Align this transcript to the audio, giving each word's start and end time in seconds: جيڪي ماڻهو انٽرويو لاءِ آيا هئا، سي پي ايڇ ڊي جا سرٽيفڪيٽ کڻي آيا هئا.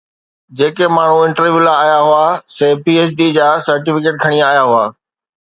جيڪي 0.57 0.85
ماڻهو 0.95 1.17
انٽرويو 1.25 1.59
لاءِ 1.65 1.77
آيا 1.83 1.97
هئا، 2.09 2.25
سي 2.55 2.67
پي 2.83 2.91
ايڇ 2.99 3.09
ڊي 3.19 3.27
جا 3.37 3.47
سرٽيفڪيٽ 3.67 4.15
کڻي 4.23 4.39
آيا 4.49 4.63
هئا. 4.71 4.83